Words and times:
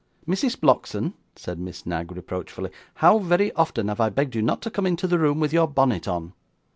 'Mrs. 0.27 0.57
Blockson,' 0.59 1.13
said 1.35 1.59
Miss 1.59 1.85
Knag, 1.85 2.11
reproachfully, 2.11 2.71
'how 2.95 3.19
very 3.19 3.53
often 3.53 3.87
I 3.87 3.93
have 3.93 4.15
begged 4.15 4.33
you 4.33 4.41
not 4.41 4.63
to 4.63 4.71
come 4.71 4.87
into 4.87 5.05
the 5.05 5.19
room 5.19 5.39
with 5.39 5.53
your 5.53 5.67
bonnet 5.67 6.07
on! 6.07 6.33